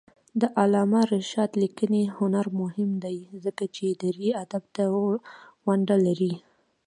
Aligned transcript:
د 0.41 0.43
علامه 0.59 1.01
رشاد 1.13 1.51
لیکنی 1.63 2.03
هنر 2.17 2.45
مهم 2.61 2.91
دی 3.03 3.17
ځکه 3.43 3.63
چې 3.75 3.85
دري 4.01 4.29
ادب 4.43 4.63
ته 4.75 4.83
ونډه 5.65 5.97
لري. 6.05 6.33